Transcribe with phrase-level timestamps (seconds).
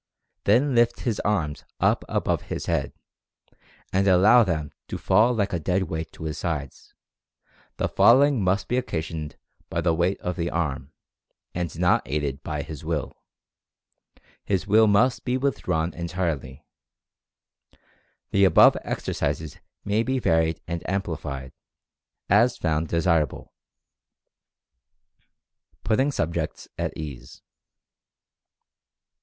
[0.45, 2.91] Then lift his arms up above his head,
[3.93, 6.95] and allow them to fall like a dead weight to his sides—
[7.77, 9.37] the falling must be occasioned
[9.69, 10.91] by the weight of the arm,
[11.53, 13.13] and not aided by his Will—
[14.51, 16.65] his Will must be withdrawn en tirely.
[18.31, 21.51] The above exercises may be varied and amplified,
[22.27, 23.53] as found desirable.
[25.83, 27.43] PUTTING SUBJECTS AT EASE.